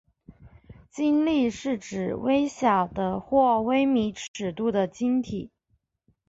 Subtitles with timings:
[0.89, 5.51] 晶粒是指微小的或微米尺度的晶体。